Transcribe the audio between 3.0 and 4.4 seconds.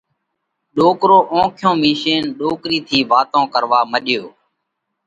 واتون ڪروا مڏيو۔